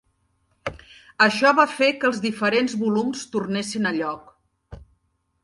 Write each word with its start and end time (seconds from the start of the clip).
Això 1.25 1.51
va 1.59 1.65
fer 1.73 1.89
que 1.99 2.09
els 2.09 2.23
diferents 2.23 2.75
volums 2.85 3.23
tornessin 3.37 3.93
a 3.93 3.95
lloc. 4.01 4.83